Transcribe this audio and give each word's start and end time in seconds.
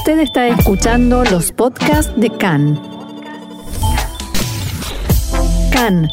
Usted 0.00 0.20
está 0.20 0.48
escuchando 0.48 1.24
los 1.24 1.52
podcasts 1.52 2.18
de 2.18 2.30
CAN. 2.30 2.80
CAN, 5.70 6.08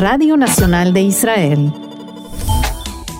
Radio 0.00 0.36
Nacional 0.36 0.92
de 0.92 1.02
Israel. 1.02 1.72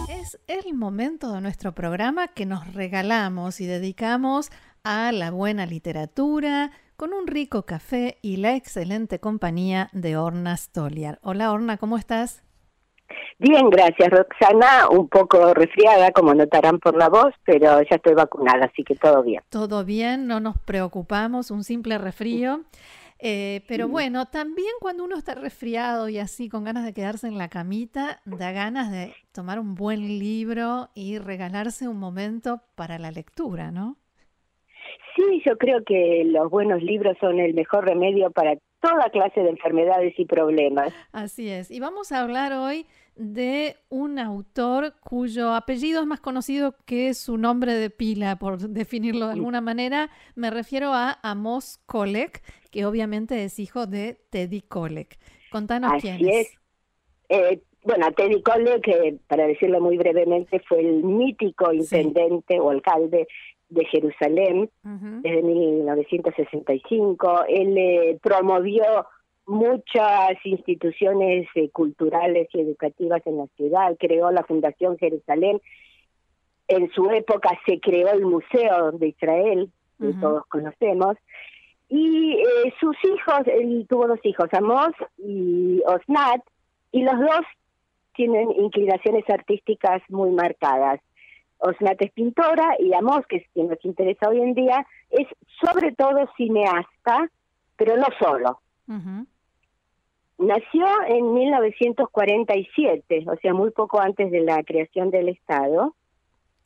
Es 0.09 0.37
el 0.49 0.75
momento 0.75 1.33
de 1.33 1.41
nuestro 1.41 1.77
programa 1.77 2.27
que 2.27 2.45
nos 2.45 2.75
regalamos 2.75 3.61
y 3.61 3.67
dedicamos 3.67 4.51
a 4.83 5.13
la 5.13 5.31
buena 5.31 5.65
literatura, 5.65 6.73
con 6.97 7.13
un 7.13 7.29
rico 7.29 7.65
café 7.65 8.19
y 8.21 8.39
la 8.39 8.57
excelente 8.57 9.21
compañía 9.21 9.91
de 9.93 10.17
Orna 10.17 10.57
Stoliar. 10.57 11.21
Hola 11.23 11.53
Orna, 11.53 11.77
¿cómo 11.77 11.99
estás? 11.99 12.43
Bien, 13.39 13.69
gracias 13.71 14.09
Roxana, 14.11 14.89
un 14.91 15.09
poco 15.09 15.53
resfriada 15.55 16.13
como 16.13 16.35
notarán 16.35 16.79
por 16.79 16.97
la 16.97 17.09
voz, 17.09 17.35
pero 17.45 17.83
ya 17.83 17.97
estoy 17.97 18.15
vacunada, 18.15 18.67
así 18.67 18.85
que 18.85 18.95
todo 18.95 19.23
bien. 19.23 19.43
Todo 19.49 19.85
bien, 19.85 20.27
no 20.27 20.41
nos 20.41 20.59
preocupamos, 20.59 21.51
un 21.51 21.65
simple 21.65 21.99
resfrío. 21.99 22.61
Eh, 23.25 23.63
pero 23.69 23.87
bueno, 23.87 24.27
también 24.27 24.73
cuando 24.81 25.05
uno 25.05 25.17
está 25.17 25.37
resfriado 25.37 26.09
y 26.09 26.19
así 26.19 26.49
con 26.49 26.65
ganas 26.65 26.85
de 26.85 26.93
quedarse 26.93 27.29
en 27.29 27.39
la 27.39 27.49
camita, 27.49 28.21
da 28.25 28.51
ganas 28.51 28.91
de 28.91 29.15
tomar 29.33 29.61
un 29.61 29.77
buen 29.77 30.19
libro 30.19 30.89
y 30.97 31.19
regalarse 31.19 31.87
un 31.87 32.01
momento 32.01 32.63
para 32.75 32.99
la 32.99 33.13
lectura, 33.13 33.71
¿no? 33.71 33.97
Sí, 35.15 35.43
yo 35.47 35.57
creo 35.57 35.85
que 35.85 36.25
los 36.27 36.51
buenos 36.51 36.83
libros 36.83 37.17
son 37.21 37.39
el 37.39 37.55
mejor 37.55 37.85
remedio 37.85 38.33
para 38.33 38.57
toda 38.81 39.11
clase 39.11 39.41
de 39.41 39.51
enfermedades 39.51 40.19
y 40.19 40.25
problemas. 40.25 40.93
Así 41.13 41.49
es. 41.49 41.71
Y 41.71 41.79
vamos 41.79 42.11
a 42.11 42.23
hablar 42.23 42.53
hoy 42.53 42.87
de 43.17 43.77
un 43.89 44.19
autor 44.19 44.95
cuyo 45.01 45.55
apellido 45.55 46.01
es 46.01 46.07
más 46.07 46.21
conocido 46.21 46.75
que 46.87 47.15
su 47.15 47.39
nombre 47.39 47.75
de 47.75 47.91
pila, 47.91 48.39
por 48.39 48.59
definirlo 48.69 49.27
de 49.27 49.35
alguna 49.35 49.61
manera. 49.61 50.11
Me 50.35 50.51
refiero 50.51 50.93
a 50.93 51.19
Amos 51.23 51.79
Kolek, 51.87 52.43
que 52.71 52.87
obviamente 52.87 53.45
es 53.45 53.59
hijo 53.59 53.87
de 53.87 54.19
Teddy 54.31 54.63
Kolek. 54.63 55.19
Contanos 55.51 55.93
quién 56.01 56.27
es. 56.29 56.55
Eh, 57.29 57.61
bueno, 57.85 58.11
Teddy 58.13 58.43
Kolek, 58.43 58.89
eh, 58.89 59.19
para 59.27 59.47
decirlo 59.47 59.81
muy 59.81 59.99
brevemente, 59.99 60.61
fue 60.61 60.81
el 60.81 61.03
mítico 61.03 61.73
intendente 61.73 62.61
o 62.61 62.71
alcalde 62.71 63.27
de 63.69 63.85
Jerusalén 63.87 64.71
desde 64.83 65.43
1965. 65.43 67.45
Él 67.49 67.79
eh, 67.79 68.19
promovió 68.23 68.85
muchas 69.47 70.35
instituciones 70.45 71.49
eh, 71.55 71.69
culturales 71.71 72.49
y 72.53 72.61
educativas 72.61 73.23
en 73.27 73.39
la 73.39 73.47
ciudad, 73.57 73.97
creó 73.99 74.31
la 74.31 74.45
Fundación 74.45 74.97
Jerusalén. 74.99 75.61
En 76.69 76.91
su 76.93 77.11
época 77.11 77.51
se 77.67 77.81
creó 77.81 78.13
el 78.13 78.25
Museo 78.25 78.93
de 78.93 79.09
Israel, 79.09 79.71
que 80.01 80.13
todos 80.15 80.47
conocemos. 80.47 81.17
Y 81.89 82.35
eh, 82.35 82.75
sus 82.81 82.97
hijos, 83.05 83.47
él 83.47 83.87
tuvo 83.89 84.09
dos 84.09 84.21
hijos, 84.25 84.49
Amos 84.53 84.93
y 85.19 85.83
Osnat, 85.87 86.41
y 86.91 87.03
los 87.03 87.19
dos 87.19 87.45
tienen 88.15 88.51
inclinaciones 88.53 89.29
artísticas 89.29 90.03
muy 90.09 90.31
marcadas. 90.31 91.01
Osnat 91.59 92.01
es 92.01 92.11
pintora 92.13 92.77
y 92.79 92.93
Amos, 92.95 93.27
que 93.29 93.37
es 93.37 93.47
quien 93.53 93.69
nos 93.69 93.85
interesa 93.85 94.29
hoy 94.29 94.41
en 94.41 94.55
día, 94.55 94.87
es 95.11 95.29
sobre 95.61 95.93
todo 95.93 96.29
cineasta, 96.37 97.31
pero 97.77 97.97
no 97.97 98.07
solo. 98.19 98.59
Nació 100.43 100.87
en 101.07 101.35
1947, 101.35 103.27
o 103.29 103.37
sea, 103.37 103.55
muy 103.55 103.71
poco 103.71 104.01
antes 104.01 104.29
de 104.33 104.41
la 104.41 104.65
creación 104.65 105.13
del 105.13 105.29
Estado, 105.29 105.95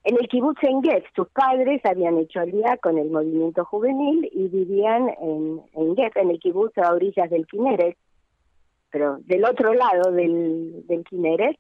en 0.02 0.16
el 0.18 0.28
kibbutz 0.28 0.62
en 0.62 0.80
Sus 1.14 1.28
padres 1.28 1.84
habían 1.84 2.16
hecho 2.16 2.40
día 2.46 2.78
con 2.78 2.96
el 2.96 3.10
movimiento 3.10 3.66
juvenil 3.66 4.30
y 4.32 4.48
vivían 4.48 5.10
en, 5.20 5.60
en 5.74 5.94
en 5.98 6.30
el 6.30 6.38
kibbutz 6.38 6.78
a 6.78 6.94
orillas 6.94 7.28
del 7.28 7.46
Kineret, 7.46 7.98
pero 8.90 9.18
del 9.26 9.44
otro 9.44 9.74
lado 9.74 10.10
del, 10.10 10.86
del 10.86 11.04
Kineret. 11.04 11.58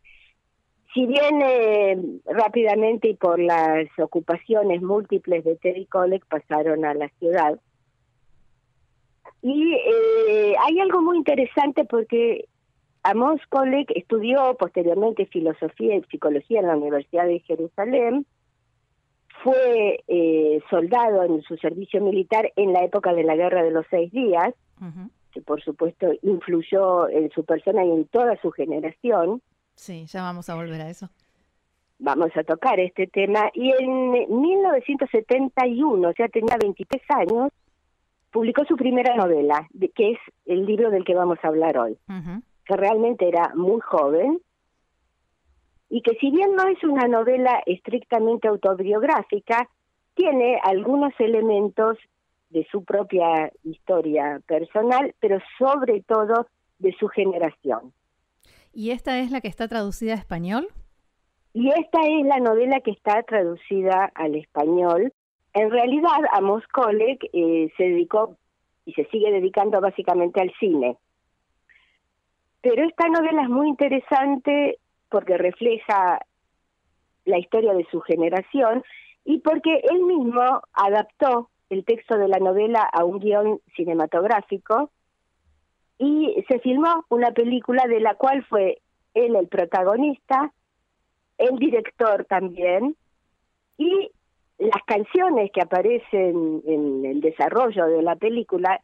Si 0.94 1.04
bien 1.04 1.42
eh, 1.42 1.98
rápidamente 2.24 3.08
y 3.08 3.14
por 3.14 3.38
las 3.38 3.88
ocupaciones 3.98 4.80
múltiples 4.80 5.44
de 5.44 5.56
Teddy 5.56 5.84
Kollek 5.84 6.24
pasaron 6.24 6.86
a 6.86 6.94
la 6.94 7.10
ciudad, 7.18 7.60
y 9.48 9.74
eh, 9.74 10.54
hay 10.58 10.80
algo 10.80 11.00
muy 11.02 11.18
interesante 11.18 11.84
porque 11.84 12.48
Amos 13.04 13.40
Kolek 13.48 13.92
estudió 13.94 14.56
posteriormente 14.58 15.26
filosofía 15.26 15.94
y 15.94 16.02
psicología 16.10 16.58
en 16.58 16.66
la 16.66 16.76
Universidad 16.76 17.26
de 17.26 17.38
Jerusalén, 17.38 18.26
fue 19.44 20.02
eh, 20.08 20.60
soldado 20.68 21.22
en 21.22 21.42
su 21.42 21.56
servicio 21.58 22.02
militar 22.02 22.52
en 22.56 22.72
la 22.72 22.82
época 22.82 23.12
de 23.12 23.22
la 23.22 23.36
Guerra 23.36 23.62
de 23.62 23.70
los 23.70 23.86
Seis 23.88 24.10
Días, 24.10 24.52
que 25.30 25.40
por 25.42 25.62
supuesto 25.62 26.08
influyó 26.22 27.08
en 27.08 27.30
su 27.30 27.44
persona 27.44 27.84
y 27.84 27.90
en 27.92 28.06
toda 28.06 28.36
su 28.42 28.50
generación. 28.50 29.40
Sí, 29.76 30.06
ya 30.06 30.22
vamos 30.22 30.50
a 30.50 30.56
volver 30.56 30.80
a 30.80 30.90
eso. 30.90 31.08
Vamos 32.00 32.30
a 32.36 32.42
tocar 32.42 32.80
este 32.80 33.06
tema. 33.06 33.48
Y 33.54 33.70
en 33.78 34.40
1971, 34.40 36.08
o 36.08 36.12
sea, 36.14 36.26
tenía 36.26 36.56
23 36.60 37.02
años, 37.10 37.52
publicó 38.30 38.64
su 38.64 38.76
primera 38.76 39.14
novela, 39.16 39.68
que 39.94 40.12
es 40.12 40.18
el 40.44 40.66
libro 40.66 40.90
del 40.90 41.04
que 41.04 41.14
vamos 41.14 41.38
a 41.42 41.48
hablar 41.48 41.78
hoy, 41.78 41.98
que 42.64 42.76
realmente 42.76 43.28
era 43.28 43.52
muy 43.54 43.80
joven 43.80 44.40
y 45.88 46.02
que 46.02 46.16
si 46.16 46.30
bien 46.30 46.54
no 46.56 46.66
es 46.68 46.82
una 46.84 47.06
novela 47.06 47.62
estrictamente 47.66 48.48
autobiográfica, 48.48 49.68
tiene 50.14 50.58
algunos 50.62 51.12
elementos 51.18 51.98
de 52.50 52.66
su 52.70 52.84
propia 52.84 53.52
historia 53.64 54.40
personal, 54.46 55.14
pero 55.20 55.38
sobre 55.58 56.02
todo 56.02 56.46
de 56.78 56.94
su 56.98 57.08
generación. 57.08 57.92
¿Y 58.72 58.90
esta 58.90 59.18
es 59.20 59.30
la 59.30 59.40
que 59.40 59.48
está 59.48 59.68
traducida 59.68 60.12
a 60.12 60.16
español? 60.16 60.68
Y 61.52 61.70
esta 61.70 62.00
es 62.02 62.26
la 62.26 62.38
novela 62.38 62.80
que 62.80 62.90
está 62.90 63.22
traducida 63.22 64.10
al 64.14 64.34
español 64.34 65.12
en 65.56 65.70
realidad, 65.70 66.20
Amos 66.32 66.66
Kolek 66.66 67.30
eh, 67.32 67.72
se 67.78 67.84
dedicó 67.84 68.36
y 68.84 68.92
se 68.92 69.06
sigue 69.06 69.32
dedicando 69.32 69.80
básicamente 69.80 70.38
al 70.38 70.52
cine. 70.60 70.98
Pero 72.60 72.84
esta 72.86 73.08
novela 73.08 73.42
es 73.42 73.48
muy 73.48 73.70
interesante 73.70 74.78
porque 75.08 75.38
refleja 75.38 76.20
la 77.24 77.38
historia 77.38 77.72
de 77.72 77.86
su 77.90 78.02
generación 78.02 78.84
y 79.24 79.38
porque 79.38 79.80
él 79.90 80.02
mismo 80.02 80.60
adaptó 80.74 81.48
el 81.70 81.86
texto 81.86 82.18
de 82.18 82.28
la 82.28 82.38
novela 82.38 82.82
a 82.92 83.04
un 83.04 83.18
guion 83.18 83.58
cinematográfico 83.76 84.90
y 85.98 86.44
se 86.48 86.58
filmó 86.58 87.06
una 87.08 87.30
película 87.30 87.86
de 87.86 88.00
la 88.00 88.14
cual 88.14 88.44
fue 88.44 88.82
él 89.14 89.34
el 89.34 89.48
protagonista, 89.48 90.52
el 91.38 91.58
director 91.58 92.26
también, 92.26 92.94
y 93.78 94.10
las 94.58 94.82
canciones 94.86 95.50
que 95.52 95.60
aparecen 95.60 96.62
en 96.66 97.04
el 97.04 97.20
desarrollo 97.20 97.86
de 97.86 98.02
la 98.02 98.16
película, 98.16 98.80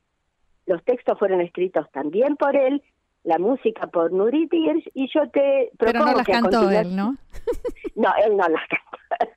los 0.67 0.83
textos 0.85 1.19
fueron 1.19 1.41
escritos 1.41 1.91
también 1.93 2.37
por 2.37 2.57
él, 2.57 2.83
la 3.25 3.39
música 3.39 3.87
por 3.87 4.13
Nurit 4.13 4.53
Hirsch, 4.53 4.91
y 4.95 5.09
yo 5.13 5.29
te 5.31 5.71
propongo 5.79 6.05
Pero 6.05 6.05
no 6.05 6.17
las 6.17 6.27
cantó 6.27 6.71
él, 6.71 6.97
¿no? 6.97 7.17
no, 7.95 8.11
él 8.25 8.37
no 8.37 8.49
las 8.49 8.63
canta. 8.69 9.37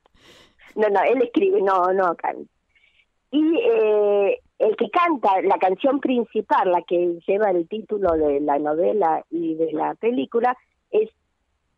No, 0.74 0.90
no, 0.90 1.00
él 1.04 1.22
escribe, 1.22 1.62
no, 1.62 1.90
no 1.94 2.14
canta. 2.16 2.52
Y 3.30 3.58
eh, 3.60 4.40
el 4.58 4.76
que 4.76 4.90
canta 4.90 5.40
la 5.40 5.56
canción 5.56 6.00
principal, 6.00 6.70
la 6.70 6.82
que 6.82 7.18
lleva 7.26 7.50
el 7.50 7.66
título 7.66 8.12
de 8.12 8.40
la 8.40 8.58
novela 8.58 9.24
y 9.30 9.54
de 9.54 9.72
la 9.72 9.94
película, 9.94 10.54
es 10.90 11.08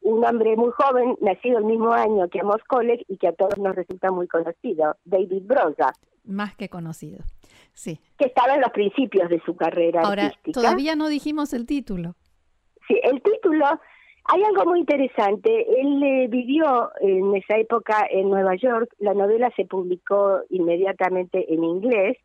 un 0.03 0.25
hombre 0.25 0.56
muy 0.56 0.70
joven, 0.70 1.16
nacido 1.20 1.59
el 1.59 1.64
mismo 1.64 1.92
año 1.92 2.28
que 2.28 2.41
Amos 2.41 2.62
Kolek 2.66 3.04
y 3.09 3.16
que 3.19 3.28
a 3.28 3.32
todos 3.32 3.59
nos 3.59 3.75
resulta 3.75 4.10
muy 4.10 4.26
conocido, 4.26 4.97
David 5.04 5.42
Broza. 5.42 5.92
Más 6.24 6.56
que 6.56 6.68
conocido, 6.68 7.24
sí. 7.72 8.00
Que 8.18 8.27
estaba 8.27 8.54
en 8.54 8.60
los 8.60 8.71
principios 8.71 9.28
de 9.28 9.41
su 9.45 9.56
carrera 9.56 10.03
Ahora, 10.03 10.33
todavía 10.53 10.95
no 10.95 11.09
dijimos 11.09 11.53
el 11.53 11.66
título. 11.66 12.15
Sí, 12.86 12.98
el 13.03 13.22
título, 13.22 13.66
hay 14.24 14.42
algo 14.42 14.66
muy 14.66 14.80
interesante. 14.80 15.80
Él 15.80 16.03
eh, 16.03 16.27
vivió 16.28 16.91
en 17.01 17.34
esa 17.34 17.56
época 17.56 18.06
en 18.10 18.28
Nueva 18.28 18.56
York, 18.56 18.94
la 18.98 19.15
novela 19.15 19.51
se 19.56 19.65
publicó 19.65 20.41
inmediatamente 20.51 21.53
en 21.53 21.65
inglés. 21.65 22.18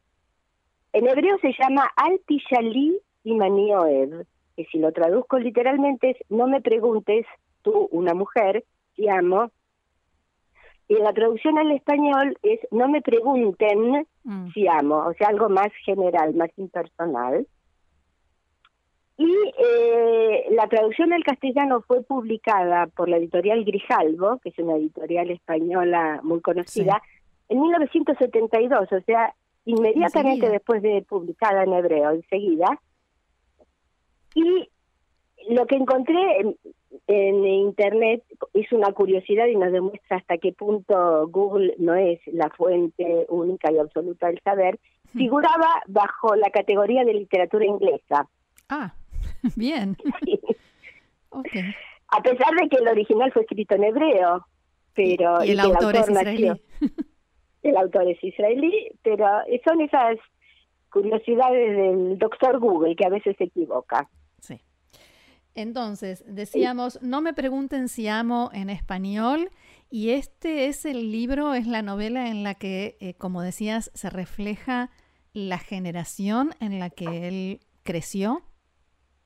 En 0.91 1.07
hebreo 1.07 1.37
se 1.39 1.53
llama 1.57 1.89
Al 1.95 2.19
Tishali 2.27 2.99
y 3.23 3.33
Manioev, 3.33 4.25
que 4.55 4.65
si 4.65 4.79
lo 4.79 4.91
traduzco 4.91 5.39
literalmente 5.39 6.11
es 6.11 6.17
No 6.29 6.47
me 6.47 6.61
preguntes, 6.61 7.25
tú, 7.63 7.87
una 7.91 8.13
mujer, 8.13 8.63
te 8.95 9.09
amo. 9.09 9.51
Y 10.87 10.95
la 10.95 11.13
traducción 11.13 11.57
al 11.57 11.71
español 11.71 12.37
es 12.43 12.59
no 12.69 12.87
me 12.87 13.01
pregunten 13.01 14.05
mm. 14.23 14.51
si 14.53 14.67
amo, 14.67 14.97
o 15.07 15.13
sea, 15.13 15.29
algo 15.29 15.49
más 15.49 15.69
general, 15.85 16.35
más 16.35 16.51
impersonal. 16.57 17.47
Y 19.17 19.31
eh, 19.57 20.45
la 20.51 20.67
traducción 20.67 21.13
al 21.13 21.23
castellano 21.23 21.81
fue 21.81 22.03
publicada 22.03 22.87
por 22.87 23.09
la 23.09 23.17
editorial 23.17 23.63
Grijalvo, 23.63 24.39
que 24.39 24.49
es 24.49 24.59
una 24.59 24.75
editorial 24.75 25.29
española 25.29 26.19
muy 26.23 26.41
conocida, 26.41 27.01
en 27.49 27.61
1972, 27.61 28.91
o 28.91 29.01
sea, 29.01 29.33
inmediatamente 29.65 30.49
después 30.49 30.81
de 30.81 31.05
publicada 31.07 31.63
en 31.63 31.73
hebreo, 31.73 32.11
enseguida. 32.11 32.79
Y 34.33 34.69
lo 35.49 35.65
que 35.65 35.75
encontré 35.75 36.39
en, 36.39 36.55
en, 37.07 37.45
Internet 37.45 38.23
es 38.53 38.71
una 38.71 38.91
curiosidad 38.91 39.47
y 39.47 39.55
nos 39.55 39.71
demuestra 39.71 40.17
hasta 40.17 40.37
qué 40.37 40.51
punto 40.53 41.27
Google 41.27 41.75
no 41.77 41.95
es 41.95 42.19
la 42.27 42.49
fuente 42.49 43.25
única 43.29 43.71
y 43.71 43.77
absoluta 43.77 44.27
del 44.27 44.39
saber. 44.43 44.79
Figuraba 45.11 45.81
bajo 45.87 46.35
la 46.35 46.49
categoría 46.49 47.03
de 47.03 47.13
literatura 47.13 47.65
inglesa. 47.65 48.27
Ah, 48.69 48.93
bien. 49.55 49.97
A 52.09 52.21
pesar 52.21 52.53
de 52.59 52.69
que 52.69 52.77
el 52.77 52.87
original 52.87 53.31
fue 53.31 53.43
escrito 53.43 53.75
en 53.75 53.83
hebreo, 53.83 54.45
pero 54.95 55.41
el, 55.41 55.59
autor, 55.59 55.95
es 55.95 56.09
israelí. 56.09 56.51
el 57.63 57.77
autor 57.77 58.09
es 58.09 58.23
israelí, 58.23 58.91
pero 59.01 59.25
son 59.65 59.81
esas 59.81 60.17
curiosidades 60.91 61.75
del 61.75 62.17
doctor 62.19 62.59
Google 62.59 62.95
que 62.95 63.05
a 63.05 63.09
veces 63.09 63.35
se 63.37 63.45
equivoca. 63.45 64.07
Entonces, 65.55 66.23
decíamos, 66.27 67.01
no 67.01 67.21
me 67.21 67.33
pregunten 67.33 67.87
si 67.87 68.07
amo 68.07 68.49
en 68.53 68.69
español, 68.69 69.49
y 69.89 70.09
este 70.09 70.65
es 70.65 70.85
el 70.85 71.11
libro, 71.11 71.53
es 71.53 71.67
la 71.67 71.83
novela 71.83 72.29
en 72.29 72.43
la 72.43 72.55
que, 72.55 72.97
eh, 72.99 73.13
como 73.13 73.43
decías, 73.43 73.91
se 73.93 74.09
refleja 74.09 74.89
la 75.33 75.59
generación 75.59 76.51
en 76.59 76.79
la 76.79 76.89
que 76.89 77.27
él 77.27 77.59
creció. 77.83 78.41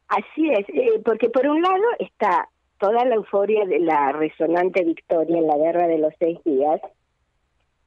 Así 0.10 0.50
es, 0.50 0.68
eh, 0.70 1.02
porque 1.06 1.30
por 1.30 1.48
un 1.48 1.62
lado 1.62 1.84
está 2.00 2.50
toda 2.80 3.06
la 3.06 3.16
euforia 3.16 3.66
de 3.66 3.80
la 3.80 4.12
resonante 4.12 4.84
victoria 4.84 5.38
en 5.38 5.48
la 5.48 5.58
guerra 5.58 5.88
de 5.88 6.00
los 6.00 6.14
seis 6.20 6.38
días, 6.44 6.82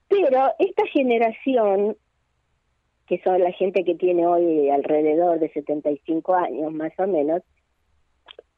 pero 0.08 0.50
esta 0.58 0.86
generación, 0.86 1.96
que 3.06 3.20
son 3.22 3.40
la 3.40 3.52
gente 3.52 3.84
que 3.84 3.94
tiene 3.94 4.26
hoy 4.26 4.70
alrededor 4.70 5.38
de 5.38 5.50
75 5.50 6.34
años 6.34 6.72
más 6.72 6.92
o 6.98 7.06
menos, 7.06 7.42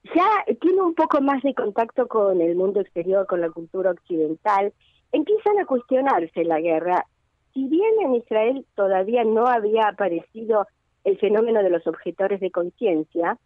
ya 0.04 0.44
tiene 0.60 0.82
un 0.82 0.94
poco 0.94 1.20
más 1.20 1.42
de 1.42 1.54
contacto 1.54 2.08
con 2.08 2.40
el 2.40 2.56
mundo 2.56 2.80
exterior, 2.80 3.26
con 3.26 3.40
la 3.40 3.50
cultura 3.50 3.90
occidental, 3.90 4.72
empiezan 5.12 5.58
a 5.58 5.66
cuestionarse 5.66 6.44
la 6.44 6.60
guerra. 6.60 7.06
Si 7.54 7.68
bien 7.68 7.92
en 8.00 8.14
Israel 8.16 8.66
todavía 8.74 9.24
no 9.24 9.46
había 9.46 9.88
aparecido 9.88 10.66
el 11.04 11.18
fenómeno 11.18 11.62
de 11.62 11.70
los 11.70 11.86
objetores 11.86 12.40
de 12.40 12.50
conciencia, 12.50 13.38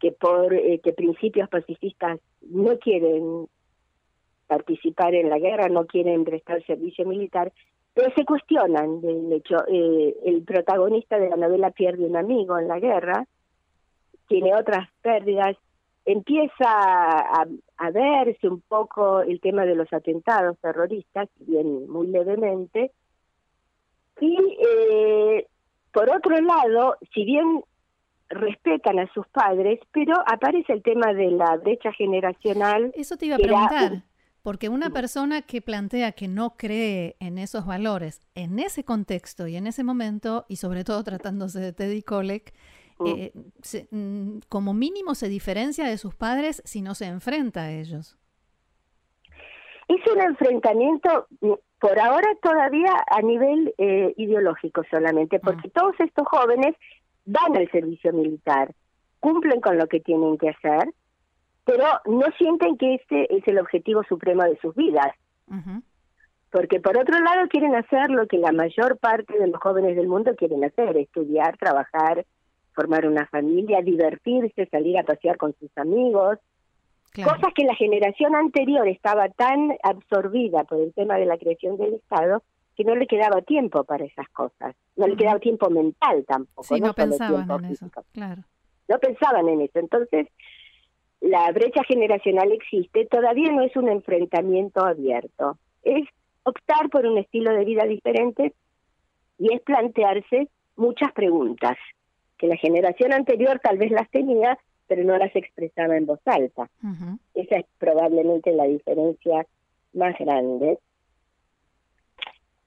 que 0.00 0.12
por 0.12 0.54
eh, 0.54 0.80
que 0.82 0.92
principios 0.92 1.48
pacifistas 1.48 2.20
no 2.42 2.78
quieren 2.78 3.46
participar 4.46 5.14
en 5.14 5.28
la 5.28 5.38
guerra, 5.38 5.68
no 5.68 5.86
quieren 5.86 6.24
prestar 6.24 6.64
servicio 6.64 7.04
militar, 7.04 7.52
pero 7.94 8.12
se 8.14 8.24
cuestionan 8.24 9.00
del 9.00 9.32
hecho. 9.32 9.56
Eh, 9.68 10.16
el 10.24 10.42
protagonista 10.42 11.18
de 11.18 11.30
la 11.30 11.36
novela 11.36 11.70
pierde 11.70 12.04
un 12.04 12.16
amigo 12.16 12.58
en 12.58 12.68
la 12.68 12.78
guerra, 12.78 13.26
tiene 14.28 14.54
otras 14.54 14.88
pérdidas, 15.02 15.56
empieza 16.04 16.66
a, 16.66 17.46
a 17.76 17.90
verse 17.90 18.48
un 18.48 18.60
poco 18.60 19.22
el 19.22 19.40
tema 19.40 19.64
de 19.64 19.74
los 19.74 19.92
atentados 19.92 20.56
terroristas, 20.60 21.28
bien 21.40 21.88
muy 21.88 22.06
levemente, 22.06 22.92
y 24.20 24.36
eh, 24.36 25.46
por 25.92 26.10
otro 26.10 26.40
lado, 26.40 26.96
si 27.14 27.24
bien 27.24 27.62
respetan 28.28 28.98
a 28.98 29.12
sus 29.12 29.26
padres, 29.28 29.80
pero 29.92 30.14
aparece 30.26 30.72
el 30.72 30.82
tema 30.82 31.12
de 31.14 31.30
la 31.30 31.56
brecha 31.56 31.92
generacional. 31.92 32.92
Eso 32.94 33.16
te 33.16 33.26
iba 33.26 33.36
a 33.36 33.38
preguntar, 33.38 34.02
porque 34.42 34.68
una 34.68 34.90
persona 34.90 35.42
que 35.42 35.62
plantea 35.62 36.12
que 36.12 36.28
no 36.28 36.56
cree 36.56 37.16
en 37.20 37.38
esos 37.38 37.64
valores, 37.64 38.20
en 38.34 38.58
ese 38.58 38.84
contexto 38.84 39.46
y 39.46 39.56
en 39.56 39.66
ese 39.66 39.82
momento, 39.82 40.44
y 40.48 40.56
sobre 40.56 40.84
todo 40.84 41.02
tratándose 41.04 41.60
de 41.60 41.72
Teddy 41.72 42.02
Kollek. 42.02 42.52
Eh, 43.06 43.32
mm, 43.90 44.38
como 44.48 44.74
mínimo 44.74 45.14
se 45.14 45.28
diferencia 45.28 45.86
de 45.86 45.98
sus 45.98 46.14
padres 46.14 46.62
si 46.64 46.82
no 46.82 46.94
se 46.94 47.06
enfrenta 47.06 47.62
a 47.62 47.72
ellos. 47.72 48.16
Es 49.88 50.00
un 50.12 50.20
enfrentamiento 50.20 51.26
mm, 51.40 51.52
por 51.80 51.98
ahora 51.98 52.28
todavía 52.42 52.92
a 53.10 53.22
nivel 53.22 53.74
eh, 53.78 54.12
ideológico 54.16 54.82
solamente, 54.90 55.38
porque 55.38 55.68
todos 55.70 55.94
estos 56.00 56.26
jóvenes 56.26 56.74
van 57.24 57.56
al 57.56 57.70
servicio 57.70 58.12
militar, 58.12 58.74
cumplen 59.20 59.60
con 59.60 59.78
lo 59.78 59.86
que 59.86 60.00
tienen 60.00 60.38
que 60.38 60.50
hacer, 60.50 60.92
pero 61.64 61.84
no 62.06 62.26
sienten 62.38 62.76
que 62.78 62.94
este 62.94 63.36
es 63.36 63.46
el 63.46 63.58
objetivo 63.58 64.02
supremo 64.04 64.42
de 64.44 64.58
sus 64.58 64.74
vidas. 64.74 65.14
Porque 66.50 66.80
por 66.80 66.98
otro 66.98 67.18
lado 67.20 67.46
quieren 67.48 67.74
hacer 67.74 68.10
lo 68.10 68.26
que 68.26 68.38
la 68.38 68.52
mayor 68.52 68.98
parte 68.98 69.38
de 69.38 69.48
los 69.48 69.60
jóvenes 69.60 69.96
del 69.96 70.08
mundo 70.08 70.34
quieren 70.34 70.64
hacer, 70.64 70.96
estudiar, 70.96 71.56
trabajar, 71.58 72.24
formar 72.78 73.08
una 73.08 73.26
familia, 73.26 73.82
divertirse, 73.82 74.66
salir 74.66 74.96
a 74.98 75.02
pasear 75.02 75.36
con 75.36 75.52
sus 75.58 75.76
amigos, 75.76 76.38
cosas 77.12 77.52
que 77.52 77.64
la 77.64 77.74
generación 77.74 78.36
anterior 78.36 78.86
estaba 78.86 79.28
tan 79.30 79.72
absorbida 79.82 80.62
por 80.62 80.78
el 80.78 80.94
tema 80.94 81.16
de 81.16 81.26
la 81.26 81.36
creación 81.38 81.76
del 81.76 81.94
Estado 81.94 82.40
que 82.76 82.84
no 82.84 82.94
le 82.94 83.08
quedaba 83.08 83.42
tiempo 83.42 83.82
para 83.82 84.04
esas 84.04 84.28
cosas, 84.28 84.76
no 84.94 85.08
le 85.08 85.16
quedaba 85.16 85.40
tiempo 85.40 85.68
mental 85.70 86.24
tampoco. 86.28 86.62
Sí, 86.62 86.80
no, 86.80 86.94
pensaban 86.94 87.50
en 87.64 87.72
eso, 87.72 87.90
claro. 88.12 88.42
No 88.86 88.98
pensaban 89.00 89.48
en 89.48 89.62
eso. 89.62 89.80
Entonces, 89.80 90.28
la 91.20 91.50
brecha 91.50 91.82
generacional 91.82 92.52
existe, 92.52 93.06
todavía 93.06 93.50
no 93.50 93.62
es 93.62 93.74
un 93.74 93.88
enfrentamiento 93.88 94.84
abierto, 94.84 95.58
es 95.82 96.06
optar 96.44 96.88
por 96.90 97.04
un 97.06 97.18
estilo 97.18 97.52
de 97.52 97.64
vida 97.64 97.82
diferente 97.86 98.54
y 99.36 99.52
es 99.52 99.60
plantearse 99.62 100.48
muchas 100.76 101.10
preguntas 101.12 101.76
que 102.38 102.46
la 102.46 102.56
generación 102.56 103.12
anterior 103.12 103.60
tal 103.62 103.78
vez 103.78 103.90
las 103.90 104.08
tenía, 104.10 104.58
pero 104.86 105.04
no 105.04 105.16
las 105.18 105.34
expresaba 105.36 105.96
en 105.96 106.06
voz 106.06 106.20
alta. 106.24 106.68
Esa 107.34 107.56
es 107.56 107.66
probablemente 107.78 108.52
la 108.52 108.64
diferencia 108.64 109.46
más 109.92 110.16
grande. 110.18 110.78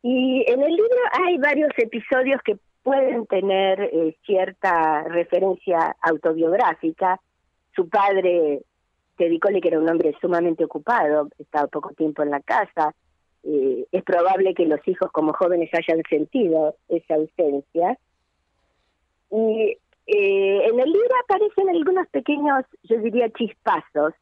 Y 0.04 0.44
en 0.48 0.62
el 0.62 0.72
libro 0.72 0.96
hay 1.26 1.38
varios 1.38 1.72
episodios 1.78 2.42
que 2.44 2.58
pueden 2.84 3.26
tener 3.28 3.82
eh, 3.82 4.16
cierta 4.26 5.04
referencia 5.04 5.96
autobiográfica. 6.02 7.20
Su 7.76 7.88
padre, 7.88 8.62
Teddy 9.18 9.40
que 9.40 9.68
era 9.68 9.80
un 9.80 9.90
hombre 9.90 10.16
sumamente 10.20 10.66
ocupado, 10.66 11.30
estaba 11.38 11.68
poco 11.68 11.94
tiempo 11.94 12.24
en 12.24 12.32
la 12.32 12.42
casa. 12.42 12.94
Eh, 13.44 13.86
es 13.92 14.04
probable 14.04 14.54
que 14.54 14.66
los 14.66 14.86
hijos 14.88 15.12
como 15.12 15.34
jóvenes 15.34 15.70
hayan 15.74 16.02
sentido 16.10 16.76
esa 16.90 17.16
ausencia. 17.16 17.98
Y 19.32 19.78
eh, 20.08 20.66
en 20.66 20.80
el 20.80 20.92
libro 20.92 21.16
aparecen 21.24 21.70
algunos 21.70 22.08
pequeños, 22.10 22.66
yo 22.84 22.98
diría, 23.00 23.30
chispazos. 23.30 24.14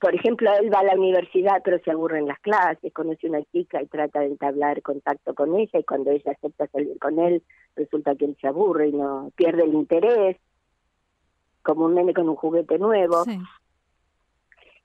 Por 0.00 0.12
ejemplo, 0.12 0.50
él 0.60 0.74
va 0.74 0.80
a 0.80 0.84
la 0.84 0.96
universidad 0.96 1.62
pero 1.64 1.78
se 1.78 1.90
aburre 1.90 2.18
en 2.18 2.26
las 2.26 2.40
clases, 2.40 2.92
conoce 2.92 3.28
una 3.28 3.42
chica 3.52 3.80
y 3.80 3.86
trata 3.86 4.20
de 4.20 4.26
entablar 4.26 4.82
contacto 4.82 5.34
con 5.34 5.54
ella 5.54 5.78
y 5.78 5.84
cuando 5.84 6.10
ella 6.10 6.32
acepta 6.32 6.66
salir 6.66 6.98
con 6.98 7.20
él 7.20 7.42
resulta 7.76 8.16
que 8.16 8.24
él 8.24 8.36
se 8.40 8.48
aburre 8.48 8.88
y 8.88 8.92
no 8.92 9.30
pierde 9.36 9.62
el 9.62 9.72
interés, 9.72 10.36
como 11.62 11.86
un 11.86 11.94
nene 11.94 12.12
con 12.12 12.28
un 12.28 12.36
juguete 12.36 12.78
nuevo. 12.78 13.24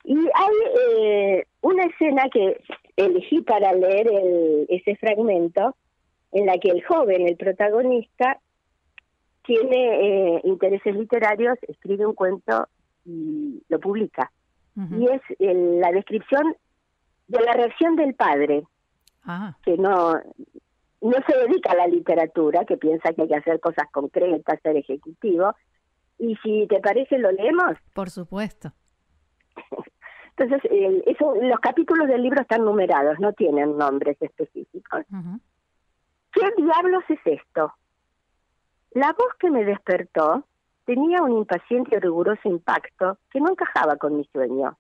Y 0.04 0.16
hay 0.16 0.56
eh, 0.92 1.46
una 1.62 1.86
escena 1.86 2.30
que 2.32 2.62
elegí 2.96 3.42
para 3.42 3.74
leer 3.74 4.08
el, 4.08 4.66
ese 4.70 4.96
fragmento 4.96 5.76
en 6.32 6.46
la 6.46 6.58
que 6.58 6.70
el 6.70 6.84
joven, 6.84 7.28
el 7.28 7.36
protagonista, 7.36 8.40
tiene 9.50 10.36
eh, 10.36 10.42
intereses 10.44 10.96
literarios, 10.96 11.58
escribe 11.68 12.06
un 12.06 12.14
cuento 12.14 12.68
y 13.04 13.64
lo 13.68 13.80
publica 13.80 14.32
y 14.76 15.08
es 15.08 15.22
la 15.40 15.92
descripción 15.92 16.56
de 17.28 17.42
la 17.42 17.54
reacción 17.54 17.96
del 17.96 18.14
padre, 18.14 18.64
ah. 19.26 19.58
que 19.64 19.78
no, 19.78 20.14
no 20.14 21.14
se 21.28 21.38
dedica 21.38 21.72
a 21.72 21.76
la 21.76 21.88
literatura, 21.88 22.64
que 22.64 22.78
piensa 22.78 23.12
que 23.14 23.24
hay 23.24 23.28
que 23.28 23.36
hacer 23.36 23.60
cosas 23.60 23.90
concretas, 23.92 24.60
ser 24.62 24.78
ejecutivo. 24.78 25.54
Y 26.18 26.36
si 26.38 26.66
te 26.68 26.80
parece, 26.80 27.18
lo 27.18 27.32
leemos. 27.32 27.76
Por 27.94 28.10
supuesto. 28.10 28.72
Entonces, 30.38 30.72
eso, 31.08 31.36
los 31.42 31.60
capítulos 31.60 32.08
del 32.08 32.22
libro 32.22 32.42
están 32.42 32.64
numerados, 32.64 33.20
no 33.20 33.34
tienen 33.34 33.78
nombres 33.78 34.16
específicos. 34.22 35.02
¿Qué 36.32 36.42
diablos 36.56 37.04
es 37.10 37.20
esto? 37.26 37.74
La 38.92 39.14
voz 39.14 39.34
que 39.40 39.52
me 39.52 39.66
despertó 39.66 40.46
tenía 40.86 41.22
un 41.22 41.34
impaciente 41.34 41.96
y 41.96 42.00
riguroso 42.00 42.50
impacto 42.50 43.20
que 43.32 43.40
no 43.40 43.52
encajaba 43.52 43.98
con 43.98 44.18
mi 44.18 44.26
sueño. 44.26 44.78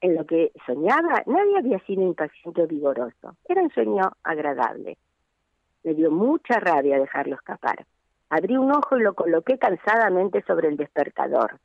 En 0.00 0.14
lo 0.14 0.24
que 0.24 0.52
soñaba, 0.64 1.22
nadie 1.26 1.58
había 1.58 1.78
sido 1.80 2.02
impaciente 2.02 2.62
o 2.62 2.66
vigoroso. 2.66 3.36
Era 3.46 3.62
un 3.62 3.70
sueño 3.70 4.12
agradable. 4.22 4.96
Me 5.84 5.92
dio 5.92 6.10
mucha 6.10 6.58
rabia 6.58 6.98
dejarlo 6.98 7.34
escapar. 7.34 7.84
Abrí 8.30 8.56
un 8.56 8.70
ojo 8.72 8.96
y 8.96 9.02
lo 9.02 9.12
coloqué 9.12 9.58
cansadamente 9.58 10.42
sobre 10.46 10.68
el 10.68 10.78
despertador. 10.78 11.58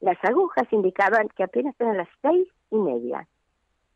Las 0.00 0.18
agujas 0.24 0.66
indicaban 0.72 1.28
que 1.28 1.44
apenas 1.44 1.76
eran 1.78 1.98
las 1.98 2.08
seis 2.20 2.48
y 2.70 2.76
media. 2.76 3.28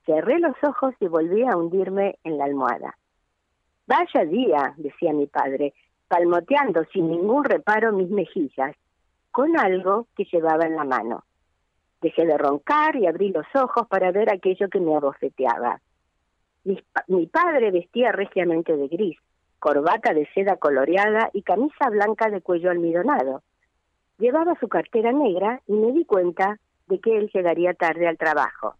Cerré 0.05 0.39
los 0.39 0.55
ojos 0.63 0.95
y 1.01 1.09
volví 1.09 1.43
a 1.43 1.57
hundirme 1.57 2.21
en 2.23 2.39
la 2.39 2.45
almohada. 2.45 2.97
Vaya 3.89 4.25
día, 4.25 4.75
decía 4.77 5.13
mi 5.13 5.27
padre, 5.27 5.75
palmoteando 6.09 6.85
sin 6.93 7.11
ningún 7.11 7.45
reparo 7.45 7.93
mis 7.93 8.11
mejillas, 8.11 8.77
con 9.31 9.59
algo 9.59 10.07
que 10.17 10.25
llevaba 10.25 10.65
en 10.65 10.77
la 10.77 10.85
mano. 10.85 11.25
Dejé 12.01 12.27
de 12.27 12.39
roncar 12.39 12.97
y 12.97 13.07
abrí 13.07 13.31
los 13.31 13.47
ojos 13.55 13.87
para 13.89 14.13
ver 14.13 14.33
aquello 14.33 14.69
que 14.69 14.81
me 14.81 14.95
abofeteaba. 14.95 15.81
Mi, 16.65 17.27
padre 17.27 17.71
vestía 17.71 18.13
regiamente 18.13 18.77
de 18.77 18.89
gris, 18.89 19.19
corbata 19.59 20.13
de 20.13 20.27
seda 20.35 20.57
coloreada 20.57 21.31
y 21.33 21.43
camisa 21.43 21.89
blanca 21.91 22.29
de 22.29 22.41
cuello 22.41 22.71
almidonado. 22.71 23.43
Llevaba 24.19 24.59
su 24.59 24.69
cartera 24.69 25.13
negra 25.13 25.61
y 25.67 25.75
me 25.75 25.93
di 25.93 26.05
cuenta 26.05 26.59
de 26.89 26.99
que 26.99 27.17
él 27.17 27.31
llegaría 27.33 27.75
tarde 27.75 28.09
al 28.09 28.19
trabajo. 28.19 28.75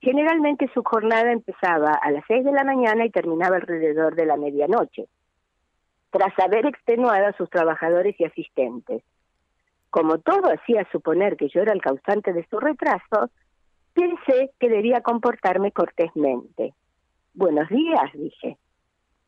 Generalmente 0.00 0.70
su 0.74 0.82
jornada 0.82 1.32
empezaba 1.32 1.92
a 1.92 2.10
las 2.10 2.24
seis 2.28 2.44
de 2.44 2.52
la 2.52 2.64
mañana 2.64 3.06
y 3.06 3.10
terminaba 3.10 3.56
alrededor 3.56 4.14
de 4.14 4.26
la 4.26 4.36
medianoche, 4.36 5.06
tras 6.14 6.38
haber 6.38 6.64
extenuado 6.64 7.26
a 7.26 7.32
sus 7.32 7.50
trabajadores 7.50 8.14
y 8.20 8.24
asistentes. 8.24 9.02
Como 9.90 10.18
todo 10.18 10.48
hacía 10.48 10.86
suponer 10.92 11.36
que 11.36 11.48
yo 11.48 11.60
era 11.60 11.72
el 11.72 11.82
causante 11.82 12.32
de 12.32 12.46
su 12.48 12.60
retraso, 12.60 13.30
pensé 13.94 14.52
que 14.60 14.68
debía 14.68 15.00
comportarme 15.00 15.72
cortésmente. 15.72 16.72
Buenos 17.32 17.68
días, 17.68 18.12
dije. 18.14 18.56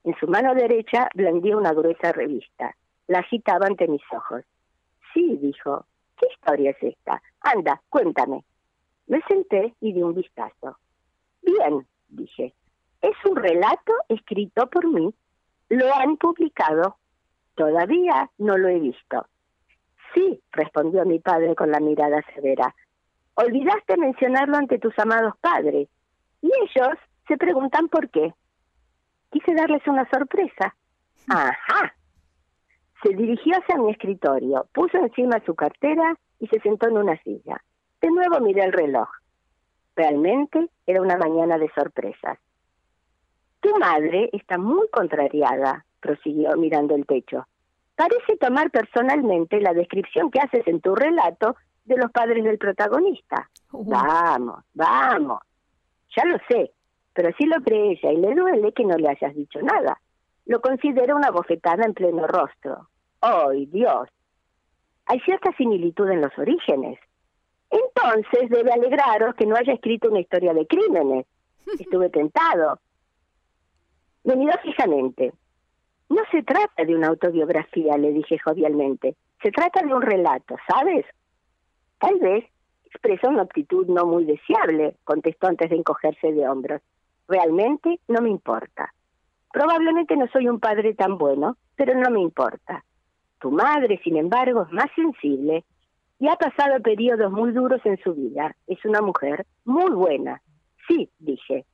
En 0.04 0.14
su 0.20 0.28
mano 0.28 0.54
derecha 0.54 1.08
blandía 1.12 1.56
una 1.56 1.72
gruesa 1.72 2.12
revista. 2.12 2.76
La 3.08 3.18
agitaba 3.18 3.66
ante 3.66 3.88
mis 3.88 4.02
ojos. 4.12 4.44
Sí, 5.12 5.36
dijo. 5.42 5.86
¿Qué 6.16 6.28
historia 6.32 6.70
es 6.70 6.80
esta? 6.80 7.20
Anda, 7.40 7.82
cuéntame. 7.88 8.44
Me 9.08 9.20
senté 9.22 9.74
y 9.80 9.92
di 9.92 10.02
un 10.02 10.14
vistazo. 10.14 10.78
Bien, 11.42 11.84
dije, 12.06 12.54
es 13.02 13.16
un 13.28 13.34
relato 13.34 13.92
escrito 14.08 14.68
por 14.68 14.86
mí. 14.86 15.12
Lo 15.68 15.94
han 15.94 16.16
publicado. 16.16 16.96
Todavía 17.54 18.30
no 18.38 18.56
lo 18.56 18.68
he 18.68 18.78
visto. 18.78 19.26
Sí, 20.14 20.42
respondió 20.52 21.04
mi 21.04 21.18
padre 21.18 21.54
con 21.54 21.70
la 21.70 21.80
mirada 21.80 22.22
severa. 22.34 22.74
Olvidaste 23.34 23.96
mencionarlo 23.96 24.56
ante 24.56 24.78
tus 24.78 24.98
amados 24.98 25.34
padres. 25.40 25.88
Y 26.42 26.50
ellos 26.62 26.98
se 27.28 27.36
preguntan 27.36 27.88
por 27.88 28.08
qué. 28.10 28.34
Quise 29.30 29.54
darles 29.54 29.86
una 29.86 30.08
sorpresa. 30.08 30.74
Ajá. 31.28 31.94
Se 33.02 33.14
dirigió 33.14 33.54
hacia 33.58 33.76
mi 33.76 33.90
escritorio, 33.90 34.66
puso 34.72 34.96
encima 34.98 35.42
su 35.44 35.54
cartera 35.54 36.16
y 36.38 36.46
se 36.48 36.60
sentó 36.60 36.88
en 36.88 36.98
una 36.98 37.16
silla. 37.22 37.62
De 38.00 38.10
nuevo 38.10 38.40
miré 38.40 38.64
el 38.64 38.72
reloj. 38.72 39.08
Realmente 39.94 40.68
era 40.86 41.02
una 41.02 41.16
mañana 41.16 41.58
de 41.58 41.70
sorpresas. 41.74 42.38
Tu 43.60 43.76
madre 43.78 44.30
está 44.32 44.58
muy 44.58 44.88
contrariada, 44.88 45.84
prosiguió 46.00 46.56
mirando 46.56 46.94
el 46.94 47.06
techo. 47.06 47.46
Parece 47.94 48.36
tomar 48.36 48.70
personalmente 48.70 49.60
la 49.60 49.72
descripción 49.72 50.30
que 50.30 50.40
haces 50.40 50.66
en 50.66 50.80
tu 50.80 50.94
relato 50.94 51.56
de 51.86 51.96
los 51.96 52.10
padres 52.10 52.44
del 52.44 52.58
protagonista. 52.58 53.48
Vamos, 53.70 54.62
vamos. 54.74 55.40
Ya 56.14 56.24
lo 56.24 56.38
sé, 56.48 56.72
pero 57.14 57.30
sí 57.38 57.46
lo 57.46 57.62
cree 57.62 57.92
ella 57.92 58.12
y 58.12 58.16
le 58.16 58.34
duele 58.34 58.72
que 58.72 58.84
no 58.84 58.96
le 58.96 59.08
hayas 59.08 59.34
dicho 59.34 59.60
nada. 59.62 59.98
Lo 60.44 60.60
considera 60.60 61.14
una 61.14 61.30
bofetada 61.30 61.84
en 61.84 61.94
pleno 61.94 62.26
rostro. 62.26 62.88
¡Ay, 63.20 63.66
Dios! 63.66 64.08
Hay 65.06 65.20
cierta 65.20 65.52
similitud 65.56 66.08
en 66.10 66.20
los 66.20 66.36
orígenes. 66.38 66.98
Entonces 67.70 68.50
debe 68.50 68.72
alegraros 68.72 69.34
que 69.34 69.46
no 69.46 69.56
haya 69.56 69.72
escrito 69.72 70.10
una 70.10 70.20
historia 70.20 70.52
de 70.52 70.66
crímenes. 70.66 71.26
Estuve 71.78 72.10
tentado. 72.10 72.78
Me 74.26 74.34
fijamente. 74.58 75.32
No 76.08 76.20
se 76.32 76.42
trata 76.42 76.84
de 76.84 76.96
una 76.96 77.08
autobiografía, 77.08 77.96
le 77.96 78.12
dije 78.12 78.38
jovialmente. 78.44 79.14
Se 79.40 79.52
trata 79.52 79.86
de 79.86 79.94
un 79.94 80.02
relato, 80.02 80.56
¿sabes? 80.68 81.06
Tal 82.00 82.18
vez 82.18 82.44
expresa 82.84 83.28
una 83.28 83.42
actitud 83.42 83.86
no 83.86 84.04
muy 84.04 84.24
deseable, 84.24 84.96
contestó 85.04 85.46
antes 85.46 85.70
de 85.70 85.76
encogerse 85.76 86.32
de 86.32 86.48
hombros. 86.48 86.82
Realmente 87.28 88.00
no 88.08 88.20
me 88.20 88.30
importa. 88.30 88.92
Probablemente 89.52 90.16
no 90.16 90.26
soy 90.28 90.48
un 90.48 90.58
padre 90.58 90.94
tan 90.94 91.18
bueno, 91.18 91.56
pero 91.76 91.94
no 91.94 92.10
me 92.10 92.20
importa. 92.20 92.84
Tu 93.40 93.52
madre, 93.52 94.00
sin 94.02 94.16
embargo, 94.16 94.62
es 94.62 94.72
más 94.72 94.90
sensible 94.96 95.64
y 96.18 96.26
ha 96.26 96.34
pasado 96.34 96.82
periodos 96.82 97.30
muy 97.30 97.52
duros 97.52 97.80
en 97.84 97.96
su 97.98 98.12
vida. 98.12 98.56
Es 98.66 98.84
una 98.84 99.02
mujer 99.02 99.46
muy 99.64 99.92
buena. 99.92 100.42
Sí, 100.88 101.10
dije. 101.20 101.64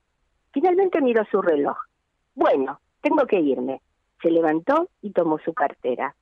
Finalmente 0.53 1.01
miró 1.01 1.25
su 1.31 1.41
reloj. 1.41 1.79
Bueno, 2.35 2.81
tengo 3.01 3.27
que 3.27 3.41
irme. 3.41 3.81
Se 4.23 4.31
levantó 4.31 4.89
y 5.01 5.11
tomó 5.13 5.39
su 5.39 5.53
cartera. 5.53 6.15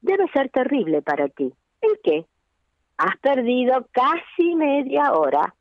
Debe 0.00 0.28
ser 0.32 0.50
terrible 0.50 1.02
para 1.02 1.28
ti. 1.28 1.52
¿El 1.80 2.00
qué? 2.02 2.26
Has 2.96 3.16
perdido 3.18 3.86
casi 3.90 4.54
media 4.54 5.12
hora. 5.12 5.54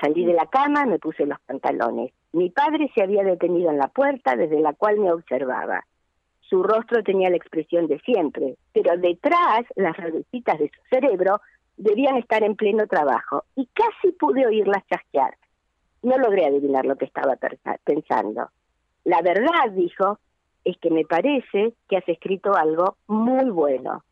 Salí 0.00 0.24
de 0.24 0.34
la 0.34 0.46
cama, 0.46 0.84
me 0.84 0.98
puse 0.98 1.24
los 1.24 1.40
pantalones. 1.40 2.12
Mi 2.32 2.50
padre 2.50 2.90
se 2.94 3.02
había 3.02 3.22
detenido 3.22 3.70
en 3.70 3.78
la 3.78 3.88
puerta 3.88 4.36
desde 4.36 4.60
la 4.60 4.72
cual 4.72 4.98
me 4.98 5.12
observaba. 5.12 5.84
Su 6.40 6.62
rostro 6.62 7.02
tenía 7.02 7.30
la 7.30 7.36
expresión 7.36 7.86
de 7.86 7.98
siempre, 8.00 8.56
pero 8.72 8.96
detrás 8.98 9.64
las 9.76 9.96
ruedecitas 9.96 10.58
de 10.58 10.68
su 10.68 10.80
cerebro 10.90 11.40
debían 11.76 12.16
estar 12.16 12.42
en 12.42 12.56
pleno 12.56 12.86
trabajo 12.86 13.44
y 13.56 13.66
casi 13.72 14.12
pude 14.12 14.46
oírlas 14.46 14.84
chasquear. 14.88 15.36
No 16.02 16.18
logré 16.18 16.44
adivinar 16.44 16.84
lo 16.84 16.96
que 16.96 17.06
estaba 17.06 17.36
pensando. 17.84 18.50
La 19.04 19.22
verdad, 19.22 19.70
dijo, 19.72 20.18
es 20.64 20.76
que 20.78 20.90
me 20.90 21.04
parece 21.04 21.74
que 21.88 21.96
has 21.96 22.08
escrito 22.08 22.54
algo 22.54 22.96
muy 23.06 23.50
bueno. 23.50 24.02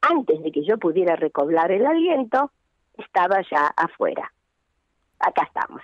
Antes 0.00 0.42
de 0.42 0.52
que 0.52 0.64
yo 0.64 0.78
pudiera 0.78 1.16
recobrar 1.16 1.70
el 1.70 1.86
aliento, 1.86 2.50
estaba 2.98 3.40
ya 3.50 3.66
afuera. 3.76 4.32
Acá 5.18 5.44
estamos. 5.44 5.82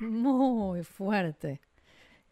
muy 0.00 0.84
fuerte. 0.84 1.60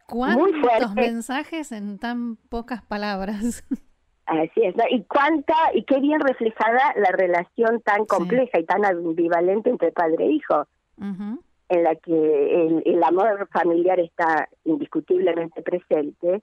¿Cuántos 0.06 0.94
mensajes 0.94 1.72
en 1.72 1.98
tan 1.98 2.36
pocas 2.36 2.82
palabras? 2.82 3.64
Así 4.26 4.60
es, 4.60 4.74
y 4.90 5.04
cuánta 5.04 5.54
y 5.72 5.84
qué 5.84 6.00
bien 6.00 6.18
reflejada 6.18 6.94
la 6.96 7.10
relación 7.12 7.80
tan 7.82 8.06
compleja 8.06 8.58
y 8.58 8.64
tan 8.64 8.84
ambivalente 8.84 9.70
entre 9.70 9.92
padre 9.92 10.24
e 10.24 10.32
hijo, 10.32 10.66
en 11.68 11.82
la 11.82 11.94
que 11.96 12.12
el, 12.12 12.82
el, 12.84 13.02
amor 13.02 13.48
familiar 13.52 13.98
está 14.00 14.48
indiscutiblemente 14.64 15.62
presente. 15.62 16.42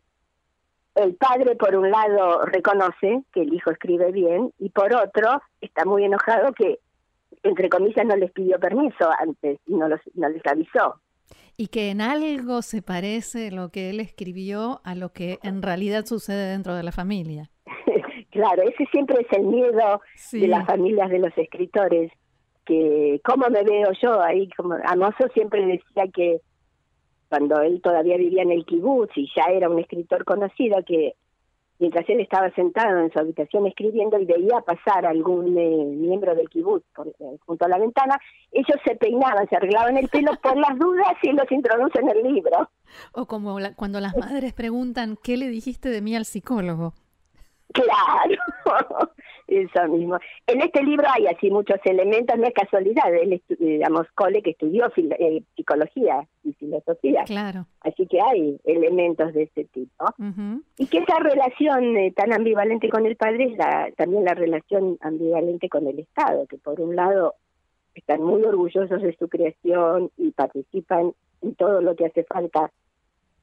El 0.95 1.15
padre, 1.15 1.55
por 1.55 1.75
un 1.75 1.89
lado, 1.89 2.45
reconoce 2.45 3.23
que 3.31 3.41
el 3.41 3.53
hijo 3.53 3.71
escribe 3.71 4.11
bien 4.11 4.53
y 4.59 4.69
por 4.69 4.93
otro, 4.93 5.41
está 5.61 5.85
muy 5.85 6.03
enojado 6.03 6.53
que, 6.53 6.79
entre 7.41 7.69
comillas, 7.69 8.05
no 8.05 8.15
les 8.15 8.31
pidió 8.31 8.59
permiso 8.59 9.09
antes 9.19 9.59
y 9.65 9.75
no, 9.75 9.87
los, 9.87 10.01
no 10.13 10.29
les 10.29 10.45
avisó 10.45 10.99
y 11.57 11.67
que 11.67 11.91
en 11.91 12.01
algo 12.01 12.61
se 12.61 12.81
parece 12.81 13.51
lo 13.51 13.69
que 13.69 13.89
él 13.89 13.99
escribió 13.99 14.81
a 14.83 14.95
lo 14.95 15.13
que 15.13 15.39
en 15.43 15.61
realidad 15.61 16.05
sucede 16.05 16.51
dentro 16.51 16.75
de 16.75 16.83
la 16.83 16.91
familia. 16.91 17.51
claro, 18.31 18.63
ese 18.63 18.85
siempre 18.91 19.21
es 19.21 19.37
el 19.37 19.45
miedo 19.45 20.01
de 20.31 20.47
las 20.47 20.65
familias 20.65 21.09
de 21.09 21.19
los 21.19 21.37
escritores, 21.37 22.11
que 22.65 23.21
cómo 23.23 23.47
me 23.49 23.63
veo 23.63 23.91
yo 24.01 24.21
ahí, 24.21 24.49
como 24.55 24.75
Amoso 24.85 25.27
siempre 25.33 25.65
decía 25.65 26.07
que 26.13 26.41
cuando 27.29 27.61
él 27.61 27.81
todavía 27.81 28.17
vivía 28.17 28.43
en 28.43 28.51
el 28.51 28.65
kibutz 28.65 29.11
y 29.15 29.29
ya 29.35 29.45
era 29.45 29.69
un 29.69 29.79
escritor 29.79 30.23
conocido, 30.23 30.83
que 30.85 31.15
mientras 31.79 32.07
él 32.07 32.19
estaba 32.19 32.51
sentado 32.51 32.99
en 32.99 33.11
su 33.11 33.19
habitación 33.19 33.65
escribiendo 33.65 34.19
y 34.19 34.25
veía 34.25 34.61
pasar 34.61 35.05
algún 35.05 35.57
eh, 35.57 35.85
miembro 35.97 36.35
del 36.35 36.47
kibutz 36.49 36.85
eh, 37.03 37.37
junto 37.45 37.65
a 37.65 37.69
la 37.69 37.79
ventana, 37.79 38.19
ellos 38.51 38.77
se 38.85 38.95
peinaban, 38.95 39.49
se 39.49 39.55
arreglaban 39.55 39.97
el 39.97 40.09
pelo 40.09 40.31
por 40.41 40.55
las 40.57 40.77
dudas 40.77 41.13
y 41.23 41.31
los 41.31 41.51
introducen 41.51 42.07
en 42.09 42.17
el 42.17 42.33
libro. 42.33 42.69
O 43.13 43.25
como 43.25 43.57
cuando 43.75 43.99
las 43.99 44.15
madres 44.15 44.53
preguntan, 44.53 45.17
¿qué 45.21 45.35
le 45.35 45.47
dijiste 45.47 45.89
de 45.89 46.01
mí 46.01 46.15
al 46.15 46.25
psicólogo? 46.25 46.93
Claro, 47.73 48.39
eso 49.47 49.87
mismo. 49.87 50.17
En 50.47 50.61
este 50.61 50.83
libro 50.83 51.05
hay 51.13 51.27
así 51.27 51.49
muchos 51.49 51.77
elementos, 51.85 52.37
no 52.37 52.45
es 52.45 52.53
casualidad, 52.53 53.13
él, 53.13 53.41
digamos, 53.59 54.07
Cole 54.15 54.41
que 54.41 54.51
estudió 54.51 54.91
eh, 54.95 55.43
psicología 55.55 56.27
y 56.43 56.53
filosofía. 56.53 57.23
Claro. 57.25 57.65
Así 57.81 58.07
que 58.07 58.19
hay 58.21 58.59
elementos 58.63 59.33
de 59.33 59.43
ese 59.43 59.65
tipo. 59.65 60.05
Y 60.77 60.87
que 60.87 60.99
esa 60.99 61.19
relación 61.19 61.97
eh, 61.97 62.11
tan 62.15 62.33
ambivalente 62.33 62.89
con 62.89 63.05
el 63.05 63.15
padre 63.15 63.45
es 63.45 63.57
la, 63.57 63.89
también 63.97 64.25
la 64.25 64.33
relación 64.33 64.97
ambivalente 65.01 65.69
con 65.69 65.87
el 65.87 65.99
Estado, 65.99 66.45
que 66.47 66.57
por 66.57 66.79
un 66.81 66.95
lado 66.95 67.35
están 67.95 68.21
muy 68.21 68.43
orgullosos 68.43 69.01
de 69.01 69.15
su 69.17 69.27
creación 69.27 70.09
y 70.17 70.31
participan 70.31 71.13
en 71.41 71.55
todo 71.55 71.81
lo 71.81 71.95
que 71.95 72.05
hace 72.05 72.23
falta 72.23 72.71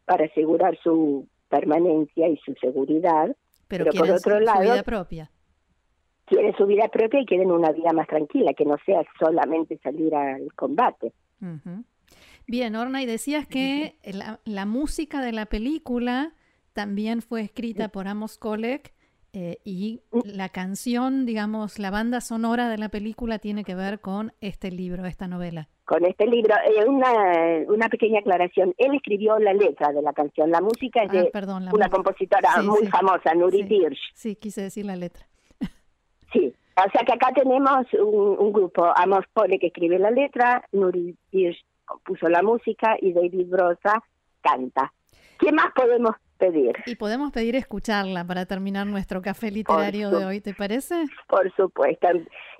para 0.04 0.24
asegurar 0.24 0.76
su 0.82 1.28
permanencia 1.48 2.28
y 2.28 2.36
su 2.38 2.54
seguridad 2.54 3.36
pero, 3.70 3.84
por 3.92 4.10
otro 4.10 4.40
lado, 4.40 4.58
su 4.58 4.72
vida 4.72 4.82
propia. 4.82 5.30
Quieren 6.26 6.56
su 6.56 6.66
vida 6.66 6.88
propia 6.88 7.20
y 7.20 7.26
quieren 7.26 7.52
una 7.52 7.70
vida 7.70 7.92
más 7.92 8.08
tranquila, 8.08 8.52
que 8.52 8.64
no 8.64 8.76
sea 8.84 9.02
solamente 9.18 9.78
salir 9.78 10.12
al 10.14 10.52
combate. 10.54 11.12
Bien, 12.46 12.74
Orna, 12.74 13.00
y 13.02 13.06
decías 13.06 13.46
que 13.46 13.94
la, 14.44 14.66
música 14.66 15.20
de 15.20 15.32
la 15.32 15.46
película 15.46 16.34
también 16.72 17.22
fue 17.22 17.42
escrita 17.42 17.88
por 17.88 18.08
Amos 18.08 18.38
Kolek 18.38 18.92
eh, 19.32 19.58
y 19.64 20.00
la 20.24 20.48
canción, 20.48 21.26
digamos, 21.26 21.78
la 21.78 21.92
banda 21.92 22.20
sonora 22.20 22.68
de 22.68 22.78
la 22.78 22.88
película 22.88 23.38
tiene 23.38 23.62
que 23.62 23.76
ver 23.76 24.00
con 24.00 24.32
este 24.40 24.72
libro, 24.72 25.06
esta 25.06 25.28
novela. 25.28 25.68
Con 25.90 26.04
este 26.04 26.25
libro, 26.25 26.54
eh, 26.54 26.88
una, 26.88 27.11
una 27.66 27.88
pequeña 27.88 28.20
aclaración. 28.20 28.73
Él 28.78 28.94
escribió 28.94 29.40
la 29.40 29.52
letra 29.52 29.90
de 29.90 30.00
la 30.02 30.12
canción. 30.12 30.49
La 30.49 30.61
música 30.61 31.02
es 31.02 31.11
ah, 31.11 31.40
de 31.40 31.75
una 31.75 31.88
compositora 31.88 32.62
muy 32.62 32.87
famosa, 32.87 33.35
Nuri 33.35 33.66
sí, 33.66 33.87
Sí, 34.14 34.37
quise 34.37 34.62
decir 34.62 34.87
la 34.87 34.94
letra. 34.94 35.26
Sí, 36.32 36.54
o 36.76 36.90
sea 36.92 37.04
que 37.04 37.12
acá 37.12 37.32
tenemos 37.35 37.87
un, 37.94 38.52
grupo, 38.52 38.87
Amos 38.94 39.25
Pole 39.32 39.59
que 39.59 39.66
escribe 39.66 39.99
la 39.99 40.12
letra, 40.12 40.62
Nuri 40.70 41.16
Dirsch 41.32 41.59
puso 42.04 42.28
la 42.28 42.40
música 42.40 42.97
y 43.00 43.12
David 43.12 43.49
Brosa 43.49 44.00
canta. 44.42 44.92
¿Qué 45.40 45.50
más 45.50 45.73
podemos 45.75 46.14
pedir? 46.40 46.73
Y 46.87 46.97
podemos 46.97 47.30
pedir 47.30 47.54
escucharla 47.54 48.25
para 48.25 48.47
terminar 48.47 48.87
nuestro 48.87 49.23
café 49.23 49.50
literario 49.50 50.11
de 50.11 50.25
hoy, 50.25 50.40
¿te 50.40 50.54
parece? 50.54 51.04
Por 51.28 51.54
supuesto. 51.54 52.09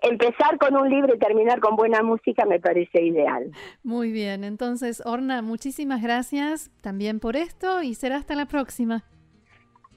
Empezar 0.03 0.59
con 0.59 0.77
un 0.77 0.89
libro 0.89 1.15
y 1.15 1.19
terminar 1.19 1.59
con 1.59 1.75
buena 1.75 2.03
música 2.03 2.45
me 2.47 2.61
parece 2.61 3.03
ideal. 3.03 3.51
Muy 3.83 4.13
bien, 4.13 4.45
entonces 4.45 5.03
Orna, 5.05 5.43
muchísimas 5.43 6.03
gracias 6.03 6.71
también 6.83 7.19
por 7.19 7.35
esto 7.35 7.83
y 7.83 7.95
será 7.95 8.17
hasta 8.17 8.35
la 8.37 8.47
próxima. 8.47 9.05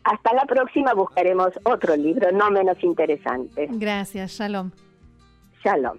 Hasta 0.04 0.34
la 0.34 0.46
próxima 0.46 0.94
buscaremos 0.94 1.52
otro 1.63 1.96
libro 1.96 2.32
no 2.32 2.50
menos 2.50 2.82
interesante. 2.84 3.68
Gracias, 3.72 4.32
shalom. 4.32 4.72
Shalom. 5.63 5.98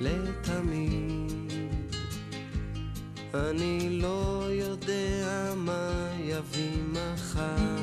לתמיד. 0.00 1.52
אני 3.34 4.00
לא 4.02 4.44
יודע 4.50 5.52
מה 5.56 6.08
יביא 6.20 6.82
מחר, 6.92 7.76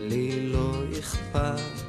לי 0.00 0.48
לא 0.48 0.82
אכפת. 0.98 1.84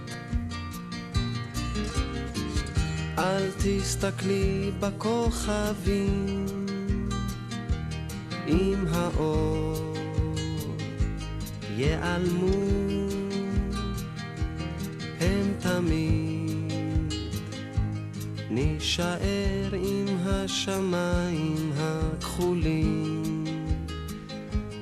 אל 3.18 3.52
תסתכלי 3.58 4.72
בכוכבים 4.80 6.46
עם 8.48 8.86
האור 8.92 9.96
ייעלמו 11.78 12.48
הם 15.20 15.54
תמיד 15.60 16.35
נישאר 18.56 19.74
עם 19.74 20.18
השמיים 20.26 21.72
הכחולים 21.78 23.24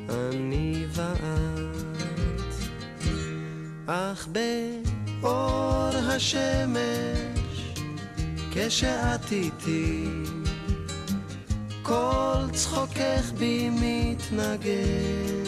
אני 0.10 0.86
ואת 0.90 2.56
אך 3.86 4.28
באור 4.28 5.90
השמש 5.96 7.74
כשאת 8.52 9.32
איתי, 9.32 10.08
כל 11.82 12.50
צחוקך 12.52 13.32
בי 13.38 13.70
מתנגן. 13.70 15.44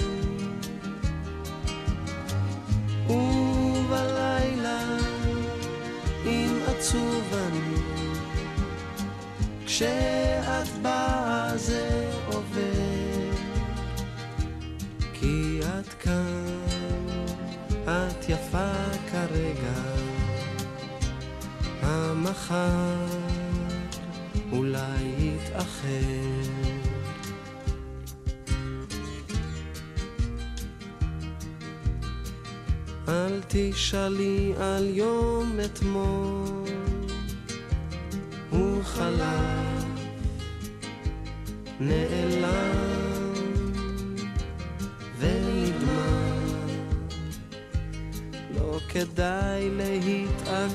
ובלילה, 3.10 4.80
אם 6.26 6.60
עצוב 6.68 7.24
אני, 7.34 7.75
כשאת 9.78 10.82
באה 10.82 11.58
זה 11.58 12.12
עובר, 12.28 13.32
כי 15.14 15.60
את 15.60 15.94
כאן, 15.94 16.60
את 17.84 18.30
יפה 18.30 18.74
כרגע. 19.12 19.82
המחר 21.82 23.06
אולי 24.52 25.04
יתאחר. 25.18 25.90
אל 33.08 33.42
תשאלי 33.48 34.54
על 34.60 34.90
יום 34.90 35.60
אתמול, 35.66 36.65
הוא 38.96 39.04
חלף, 39.04 39.84
נעלם. 41.80 42.96
לא 48.56 48.80
על 50.48 50.70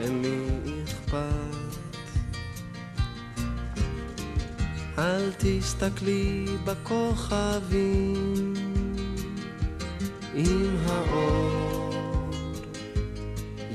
למי? 0.00 0.48
אל 4.98 5.30
תסתכלי 5.38 6.46
בכוכבים 6.64 8.54
עם 10.34 10.76
האור 10.86 11.67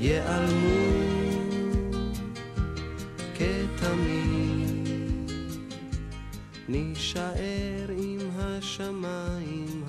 ייעלמו 0.04 0.94
כתמיד. 3.34 5.30
נישאר 6.68 7.90
עם 7.96 8.18
השמיים 8.38 9.84